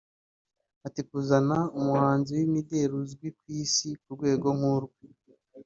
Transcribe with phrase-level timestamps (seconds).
[0.87, 5.01] Ati “Kuzana umuhanzi w’imideli uzwi ku isi ku rwego nk’urwe